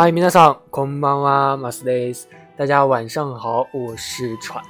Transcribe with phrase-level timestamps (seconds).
[0.00, 2.28] 嗨，皆さん、こんばんは、マスです。
[2.56, 4.62] 大家晚上好，我是川。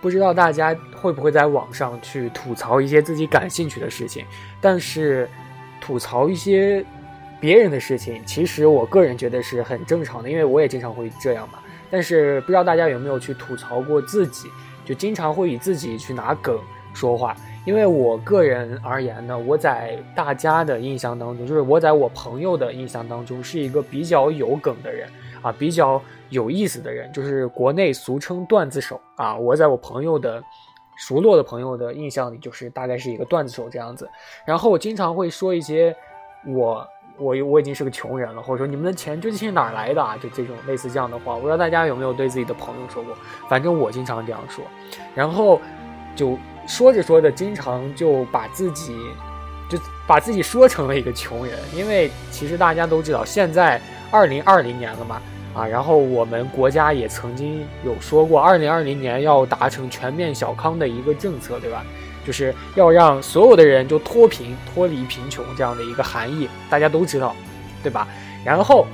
[0.00, 4.24] 不知道大家会不会在网上去吐槽一些自己感兴趣的事情？
[4.60, 5.28] 但是
[5.80, 6.84] 吐槽一些
[7.40, 11.58] 别人的事情，其实我个人觉得是很正常的，因为我也经常会这样嘛。
[11.90, 14.48] 但是不知道大家有没有去吐槽过自己？
[14.84, 16.58] 就经常会以自己去拿梗
[16.94, 17.36] 说话。
[17.65, 25.07] 因为我个人而言呢，我在大家的印象当中，就是我在我朋友的印象当中，是一个比较有梗的人
[25.41, 29.35] 啊，比较有意思的人，就是国内俗称段子手啊。
[29.37, 30.43] 我在我朋友的
[30.97, 34.09] 熟络的朋友的印象里，就是大概是一个段子手这样子。
[34.45, 35.95] 然后我经常会说一些
[36.45, 36.85] 我
[37.17, 40.17] 我我已经是个穷人了，或者说你们的钱究竟是哪儿来的啊？
[40.21, 43.15] 就这种类似这样的话，我不知道大家有没有对自己的朋友说过，
[43.47, 44.65] 反正我经常这样说。
[45.15, 45.61] 然后
[46.13, 46.37] 就。
[46.67, 48.95] 说着说着，经常就把自己，
[49.69, 51.57] 就把自己说成了一个穷人。
[51.73, 55.21] 因为其实大家都知道，现在二零二零年了嘛，
[55.53, 61.83] 啊，然后我们国家也曾经有说过，二零二零年要达成全面小康的一个政策，对吧？
[62.25, 67.35] 就是要让所有的人就脱贫、脱离贫穷这样的一个含义，大家都知道，
[67.81, 68.07] 对吧？
[68.43, 68.87] 然后。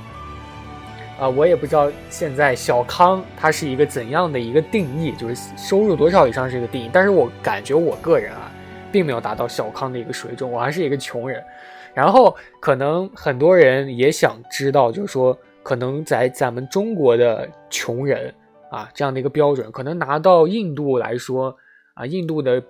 [1.20, 6.88] 啊，我也不知道现在小康它是一个怎样的一个定义，就是收入多少以上是一个定义。
[6.90, 8.50] 但是我感觉我个人啊，
[8.90, 11.44] 并没有达到小康的一个水准，我还是一个穷人。
[11.92, 18.34] 然后可能很多人也想知道，就是说，可能在咱们中国的穷人
[18.70, 21.54] 啊这样的一个标准，可能拿到印度来说
[21.92, 22.62] 啊，印度的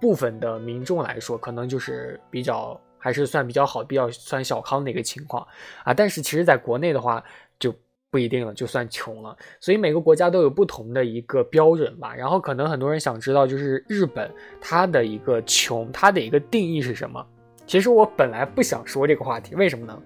[0.00, 2.80] 部分的民众来说，可能就是比较。
[3.04, 5.46] 还是算比较好，比较算小康的一个情况
[5.84, 7.22] 啊，但是其实在国内的话
[7.58, 7.70] 就
[8.10, 9.36] 不一定了，就算穷了。
[9.60, 12.14] 所以每个国家都有不同的一个标准吧。
[12.14, 17.22] 然后可能很多人想知道，就是日本它的一个穷，它的一个定义是什么？
[17.66, 20.02] 其实我本来不想说这个话题，为什么呢？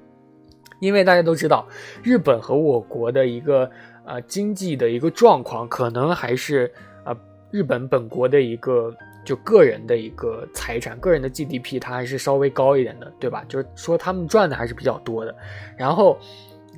[0.81, 1.69] 因为大家都知道，
[2.03, 3.71] 日本和我国的一个
[4.05, 6.69] 呃经济的一个状况，可能还是
[7.05, 7.17] 呃
[7.53, 8.93] 日本本国的一个。
[9.25, 13.45] 就个人的一个财产，个人的 GDP，它还是稍微高一点的，对吧？
[13.49, 15.35] 就是说他们赚的还是比较多的。
[15.77, 16.19] 然后，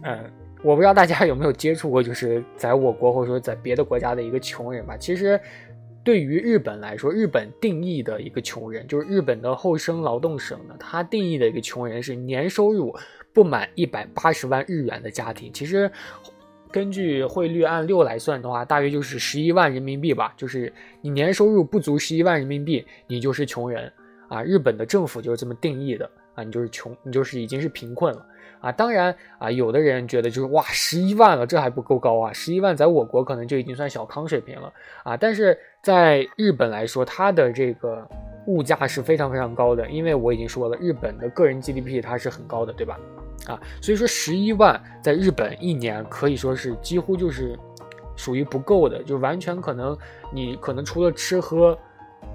[0.03, 0.31] 嗯，
[0.63, 4.97] 我不知道大家有没有接触过，就是在我国或者说在别的国家的一个穷人吧。
[4.97, 5.41] 其实，
[6.03, 12.97] 对于日本来说，日本定义的一个穷人，就是日本的厚生劳动省呢，它定义的一个穷人是年收入
[13.33, 15.53] 不满一百八十万日元的家庭。
[15.53, 15.91] 其实。
[16.73, 20.33] 根据汇率按六来算的话，大约就是十一万人民币吧。
[20.37, 23.93] 就是你年收入不足十一万人民币，你就是穷人
[24.29, 24.43] 啊。
[24.43, 28.25] 日本的政府就是这么定义的啊，你就是穷，你就是已经是贫困了
[28.61, 28.71] 啊。
[28.71, 32.33] 当然啊，有的人觉得就是哇，十一万了，这还不够高啊。
[32.33, 34.73] 十一万在我国可能就已经算小康水平了
[35.03, 35.17] 啊。
[35.17, 38.07] 但是在日本来说，它的这个
[38.47, 42.99] 物价是非常非常高的，因为我已经说了，日本的个人 GDP 它是很高的，对吧？
[43.47, 47.59] 啊，所以说十一万在日本一年可以说是几乎就是
[48.15, 49.97] 属于不够的，就完全可能
[50.31, 51.77] 你可能除了吃喝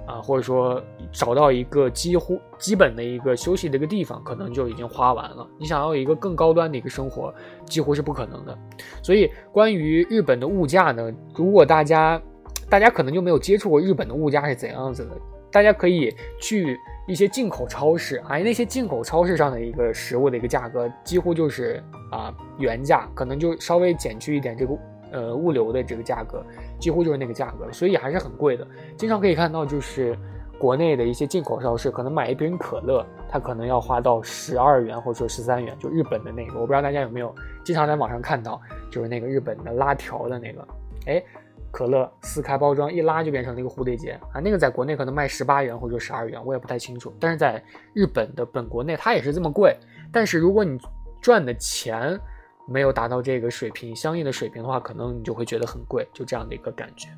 [0.04, 5.46] 啊，或者说找到一个几乎基本的一个休息的一个地方，可能就已经花完了。
[5.58, 7.32] 你想要一个更高端的一个生活，
[7.66, 8.58] 几乎是不可能的。
[9.00, 12.20] 所以关于日本的物价呢，如果大家
[12.68, 15.12] 大家可能就没有接触过日本的物价是怎样子的，
[15.52, 16.76] 大家可以去。
[17.06, 24.78] 一些进口超市，哎，那些进口超市上的一个食物的一个价格，几乎就是啊原价，可能就稍微减去一点这个
[25.12, 26.44] 呃物流的这个价格，
[26.80, 28.66] 几乎就是那个价格，所以还是很贵的。
[28.96, 30.18] 经常可以看到，就是
[30.58, 37.32] 国内的一些进口超市，可能买一瓶可乐，它可能要花到十二元或者说十三元，就日本的那个，我不知道大家有没有
[37.64, 38.60] 经常在网上看到，
[38.90, 40.66] 就是那个日本的拉条的那个，
[41.06, 41.22] 哎。
[41.70, 47.14] 可乐撕开包装一拉就变成了一个蝴蝶结啊，那个在国内可能卖十八元或者十二元，我也不太清楚。
[47.20, 49.76] 但是在日本的本国内它也是这么贵。
[50.12, 50.78] 但是如果你
[51.20, 52.18] 赚的钱
[52.66, 57.08] 没有达到这个水平相应的水平的话，可能你就会觉得很贵，就这样的一个感觉。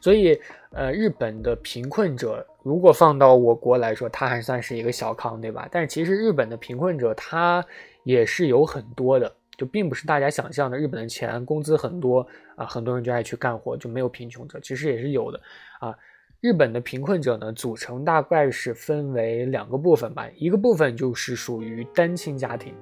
[0.00, 0.38] 所以，
[0.70, 5.68] 呃，日本的贫困者如果放到我国来说，它还算是一个小康，对吧？
[5.70, 7.64] 但是其实日本的贫困者他
[8.04, 9.34] 也是有很多的。
[9.56, 12.26] 就并不是大家想象的，日本的钱工资很多
[12.56, 15.40] 啊，很多人就爱去干活，就没有贫穷者，其实也是有的
[15.80, 15.94] 啊。
[16.42, 22.74] 日本的贫困者呢，组成大概是分为两个部分吧，一个部分就是属于单亲家庭，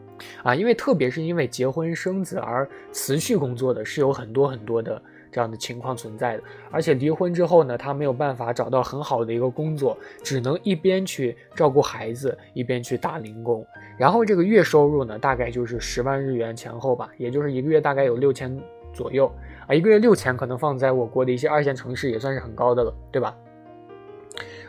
[0.42, 5.00] 啊，因为特别是因为结婚生子而辞去工作的，是有很多很多的
[5.34, 13.66] 这样的情况存在的，而且离婚之后呢，他没有办法找到很好的一个工作，只能一边去照顾孩子，一边去打零工，
[13.98, 18.56] 然后这个月收入呢，大概就是十万日元前后吧，也就是一个月大概有六千
[18.92, 19.26] 左右，
[19.66, 23.36] 啊，一个月六千可能放在我国的一些二线城市也算是很高的了，对吧？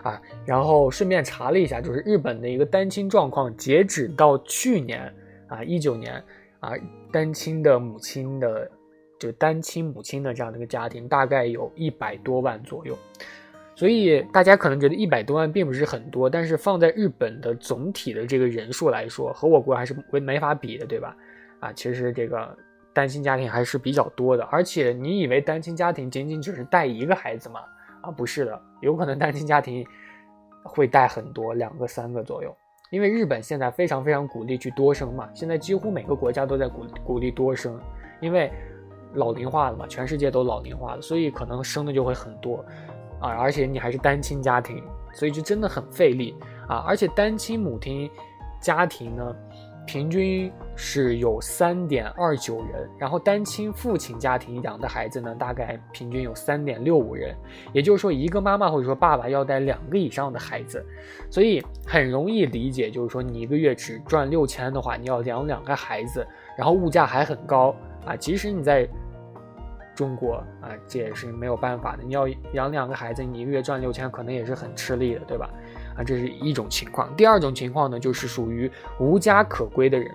[0.01, 5.13] 啊，然后顺便查了一下，就是日本的一个单亲状况，截止到去年
[5.45, 6.23] 啊，一九年
[6.59, 6.73] 啊，
[7.11, 8.67] 单亲的母亲的，
[9.19, 12.97] 就单亲母亲的这样的一个家庭，大概有一百多万左右。
[13.75, 21.15] 所以大家可能觉得一百多万并不是很多，但是放在日本的总体的这个人数来说，和我国还是没没法比的，对吧？
[21.59, 22.57] 啊，其实这个
[22.93, 27.59] 单亲家庭还是比较多的，而且你以为单亲家庭仅仅只是带一个孩子吗？
[28.01, 29.85] 啊，不是的，有可能单亲家庭
[30.63, 32.55] 会带很多，两个、三个左右。
[32.91, 37.77] 因为日本现在非常非常鼓励去多生嘛，现在几乎每个国家都在鼓鼓励多生，
[38.21, 38.49] 因为
[39.15, 42.63] 老龄化了嘛，全世界都老龄化了，所以可能生的就会很多
[43.19, 43.29] 啊。
[43.29, 44.83] 而且你还是单亲家庭，
[45.13, 46.35] 所以就真的很费力
[46.67, 46.85] 啊。
[46.87, 48.09] 而且单亲母亲
[48.61, 49.35] 家庭呢。
[49.87, 57.35] 平均是有三点二九人，然后单亲父亲家庭养的孩子呢，大概平均有三点六五人，
[57.71, 60.83] 也就是说一个妈妈或者说爸爸要带两个以上的孩子，
[61.29, 66.25] 所以很容易理解，就是说你一个月只赚六千的话，你要养两个孩子，
[66.57, 67.75] 然后物价还很高
[68.07, 68.89] 啊，即使你在
[69.95, 75.49] 中国啊，这也是没有办法的，你要养两个孩子，你一个月赚六千，可能也是很吃力的，对吧？
[75.97, 77.15] 啊，这是一种情况。
[77.15, 78.69] 第二种情况呢，就是属于
[78.99, 80.13] 无家可归的人。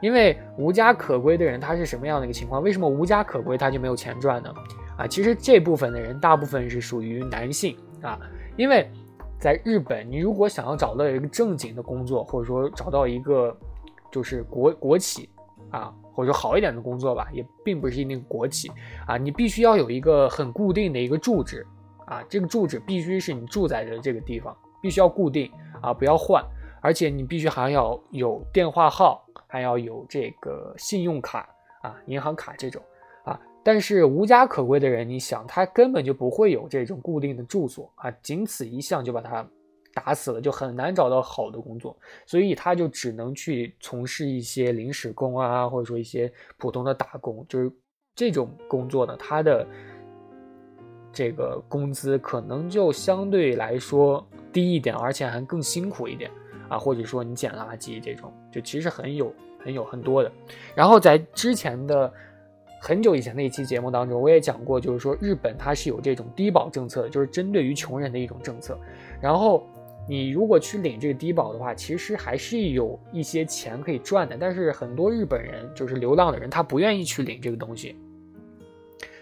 [0.00, 2.62] 因为无家可归的人，他是什么样的一个情况？
[2.62, 4.54] 为什么无家可归他就没有钱赚呢？
[4.96, 8.18] 啊，其实这部分的人大部分是属于男性啊。
[8.56, 8.88] 因为
[9.40, 13.56] 在日本，你如果想要找到一个正经的工作，或者说找到一个
[14.10, 15.28] 就是国国企
[15.70, 18.70] 啊，或者说好一点的工作吧，也并不是一定国企
[19.06, 21.66] 啊，你必须要有一个很固定的一个住址
[22.06, 24.56] 啊，这个住址必须是你住在的这个地方。
[24.80, 25.50] 必须要固定
[25.82, 26.40] 啊，不要换，
[26.80, 31.48] 而且你必须还要有电话号，还要有这个信用卡
[31.82, 32.80] 啊，银行卡这种
[33.24, 33.36] 啊。
[33.64, 39.44] 但是无家可归的人，你想他根本就不会有这种固定的住所啊，仅此一项就把他
[39.98, 41.96] 打死了，就很难找到好的工作，
[42.26, 47.72] 所以他就只能去从事一些临时工啊，或者说一些普通的打工，就是
[48.14, 49.66] 这种工作呢，他的
[51.12, 54.24] 这个工资可能就相对来说。
[54.50, 56.30] 低一点，而且还更辛苦一点
[56.70, 60.32] 啊，或者说你捡垃圾这种，就其实很有很有很多的。
[60.74, 62.10] 然后在之前的
[62.80, 68.76] 很久以前的一期节目当中，我也讲过，就是说日本它是有这种低保政策，就是针对于穷人的一种政策。
[69.20, 69.68] 然后
[70.08, 74.36] 你如果去领这个低保的话，其实还是有一些钱可以赚的。
[74.38, 77.94] 但是很多日本人就是流浪的人，他不愿意去领这个东西。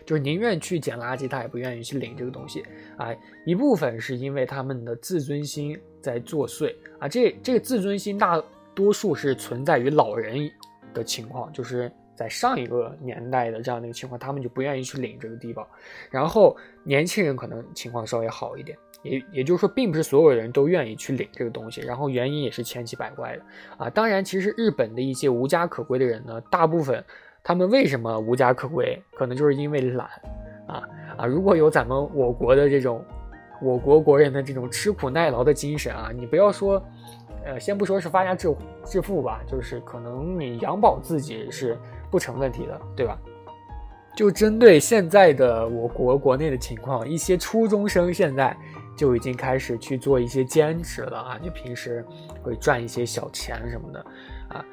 [0.06, 2.62] 就是宁愿去捡垃圾，他也不愿意去领这个东西
[2.96, 3.08] 啊。
[3.44, 7.08] 一部分是因为他们的自尊心在作祟啊。
[7.08, 8.40] 这这个自尊心大
[8.72, 10.48] 多数是存在于老人
[10.94, 15.68] 的情况，就是在上一个年代的这样的一个情况，他们就不愿意去领这个低保。
[16.08, 21.80] 然后年轻人可能情况稍微好一点，也也就是说，并不是所有人都愿意去领这个东西。
[21.80, 23.42] 然后原因也是千奇百怪的
[23.78, 23.90] 啊。
[23.90, 27.04] 当然，其实日本的一些无家可归的人呢，大部分。
[27.48, 29.00] 他们为什么无家可归？
[29.14, 30.08] 可能就是因为懒，
[30.66, 30.82] 啊
[31.16, 31.26] 啊！
[31.26, 33.04] 如果有咱们我国的这种，
[33.62, 36.84] 我国国人的这种吃苦耐劳的精神啊，你不要说，
[37.44, 38.52] 呃，先不说是发家致
[38.84, 41.78] 致富吧，就是可能你养饱自己是
[42.10, 43.16] 不成问题的，对吧？
[44.16, 48.56] 就针对现在的我国国内的情况，一些初中生现在
[48.96, 52.04] 就已经开始去做一些兼职了啊，就平时
[52.42, 54.00] 会赚一些小钱什么的。
[54.48, 54.64] 啊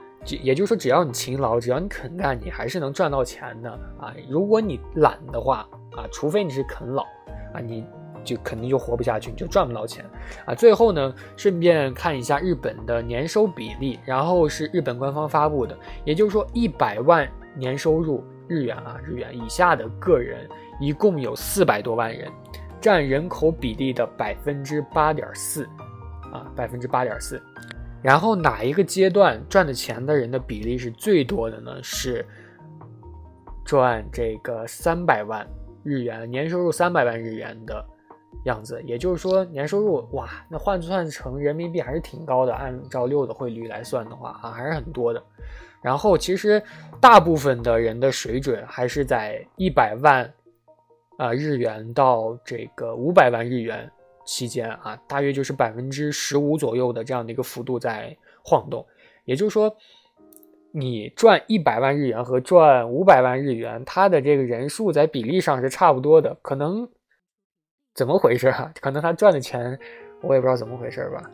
[0.41, 4.15] 也就是说，只要你勤劳，只要你肯干，你还是能赚到钱的啊！
[4.29, 7.03] 如果你懒的话啊，除非你是啃老
[7.53, 7.85] 啊，你
[8.23, 10.05] 就肯定就活不下去，你就赚不到钱
[10.45, 10.55] 啊！
[10.55, 20.47] 最后呢，顺便看一下日本的年收比例，然后是日本官方发布的，也就是说，一百万年收入日元啊，日元以下的个人
[20.79, 22.31] 一共有四百多万人，
[22.83, 25.63] 占人口比例的百分之八点四
[26.33, 27.41] 啊，百分之八点四。
[28.01, 31.81] 然后哪一个阶段赚的钱的人的比例是最多的呢？
[31.81, 32.25] 是
[33.63, 35.47] 赚这个三百万
[35.81, 37.85] 日元年收入三百万日元的
[38.43, 42.53] 样子，也就是说年收入哇，那换算成人民币还是挺高的。
[42.53, 45.23] 按照六的汇率来算的话啊，还是很多的。
[45.81, 46.61] 然后其实
[46.99, 50.29] 大部分的人的水准还是在一百万
[51.23, 53.89] 啊日元到这个五百万日元
[54.25, 58.85] 期间啊，大约就是百分之十五左右的这样的一个幅度在晃动。
[59.25, 59.73] 也就是说，
[60.71, 66.35] 你赚一百万日元和赚五百万日元，它的这个人数在比例上是差不多的。
[66.41, 66.89] 可能
[67.93, 68.73] 怎么回事啊？
[68.81, 69.79] 可能他赚的钱
[70.21, 71.31] 我也不知道怎么回事吧。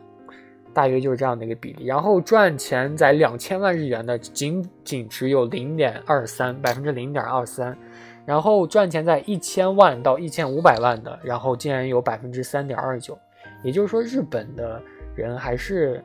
[0.72, 7.76] 大约就是这样的一个比例，然后赚钱在两千万日元的仅仅只有零点二三百分之零点二三，
[8.24, 13.18] 然后赚钱在一千万到一千五百万的，然后竟然有百分之三点二九，
[13.62, 14.80] 也就是说日本的
[15.14, 16.04] 人还是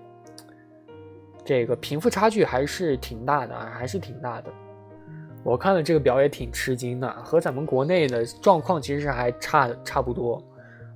[1.43, 4.49] 这个贫富差距还是挺大的啊，还是挺大的。
[5.43, 10.41] 我看了这个表也挺吃惊的，和咱们国内的状况其实还差差不多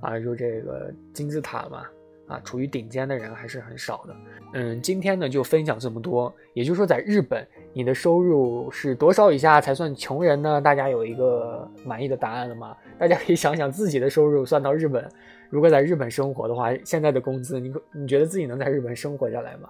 [0.00, 1.84] 啊，就这个金字塔嘛。
[2.30, 4.16] 啊，处于顶尖的人还是很少的。
[4.52, 6.32] 嗯，今天呢就分享这么多。
[6.54, 10.60] 也就是说，在日本，你的收入是多少以下才算穷人呢？
[10.60, 12.76] 大家有一个满意的答案了吗？
[12.96, 15.06] 大家可以想想自己的收入算到日本，
[15.48, 19.68] 如果在日本生活的话，现在的工资，你你觉得自己能在日本生活下来吗？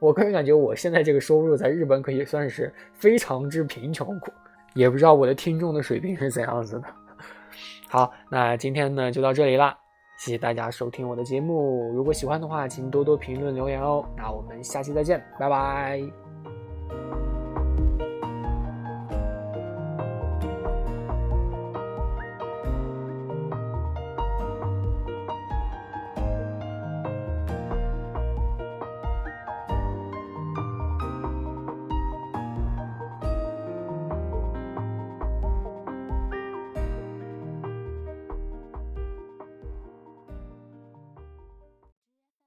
[0.00, 4.32] 我个人感觉，我现在这个收入在日本可以算是非常之贫穷苦，
[4.74, 6.84] 也不知道我的听众的水平是怎样子的。
[7.88, 9.76] 好，那今天呢就到这里啦。
[10.20, 14.04] 谢谢大家收听我的节目，如果喜欢的话，请多多评论留言哦。
[14.14, 16.29] 那我们下期再见，拜拜。